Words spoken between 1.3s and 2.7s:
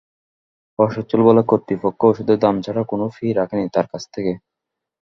কর্তৃপক্ষ ওষুধের দাম